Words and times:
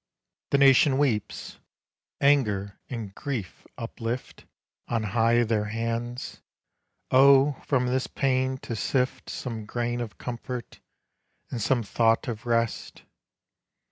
The 0.49 0.57
nation 0.57 0.97
weeps. 0.97 1.59
Anger 2.19 2.79
and 2.89 3.13
grief 3.13 3.67
uplift 3.77 4.45
On 4.87 5.03
high 5.03 5.43
their 5.43 5.65
hands; 5.65 6.41
O 7.11 7.61
from 7.67 7.85
this 7.85 8.07
pain 8.07 8.57
to 8.63 8.75
sift 8.75 9.29
Some 9.29 9.67
grain 9.67 10.01
of 10.01 10.17
comfort 10.17 10.79
and 11.51 11.61
some 11.61 11.83
thought 11.83 12.27
of 12.27 12.47
rest! 12.47 13.03